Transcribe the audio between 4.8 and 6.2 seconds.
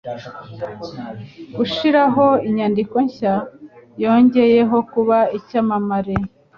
kuba icyamamare.